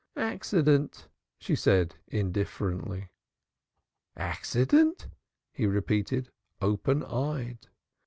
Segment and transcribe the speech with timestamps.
[0.17, 3.09] "Accident," she said indifferently.
[4.17, 5.07] "Accident!"
[5.51, 7.67] he repeated, open eyed.